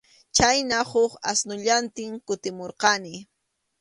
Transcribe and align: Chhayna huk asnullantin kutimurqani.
Chhayna 0.35 0.77
huk 0.91 1.11
asnullantin 1.31 2.11
kutimurqani. 2.27 3.15